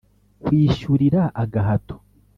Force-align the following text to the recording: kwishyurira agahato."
kwishyurira 0.43 1.21
agahato." 1.43 1.95